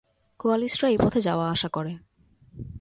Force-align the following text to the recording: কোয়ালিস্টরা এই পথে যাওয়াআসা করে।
কোয়ালিস্টরা 0.39 0.87
এই 0.89 0.97
পথে 0.97 1.19
যাওয়াআসা 1.21 1.69
করে। 1.69 1.93